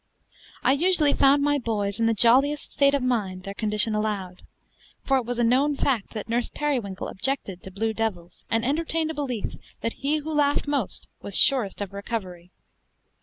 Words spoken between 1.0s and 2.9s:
found my boys in the jolliest